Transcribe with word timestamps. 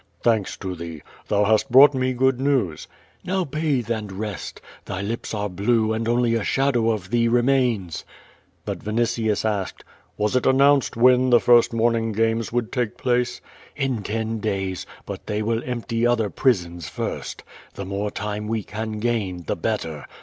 Thanks 0.23 0.57
to 0.57 0.73
thee. 0.73 1.03
Thou 1.27 1.43
hast 1.43 1.71
brought 1.71 1.93
me 1.93 2.13
good 2.13 2.39
news.*' 2.41 2.87
"Xow 3.23 3.45
bathe 3.47 3.91
and 3.91 4.11
rest. 4.11 4.59
Thy 4.85 4.99
lips 4.99 5.31
are 5.31 5.47
blue 5.47 5.93
and 5.93 6.07
only 6.09 6.33
a 6.33 6.43
shadow 6.43 6.89
of 6.89 7.11
thee 7.11 7.27
remains." 7.27 8.03
But 8.65 8.79
Vinitius 8.79 9.45
asked: 9.45 9.83
Was 10.17 10.35
it 10.35 10.47
announced 10.47 10.97
when 10.97 11.29
the 11.29 11.39
first 11.39 11.71
morning 11.71 12.13
games 12.13 12.51
would 12.51 12.71
take 12.71 12.97
place?" 12.97 13.41
*'In 13.75 14.01
ten 14.01 14.39
days, 14.39 14.87
but 15.05 15.27
they 15.27 15.43
will 15.43 15.61
empty 15.65 16.07
other 16.07 16.31
prisons 16.31 16.89
first. 16.89 17.43
The 17.75 17.85
more 17.85 18.09
time 18.09 18.47
we 18.47 18.63
can 18.63 18.93
gain, 18.99 19.43
the 19.45 19.55
better. 19.55 20.07